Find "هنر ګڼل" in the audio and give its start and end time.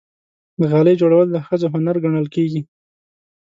1.73-2.27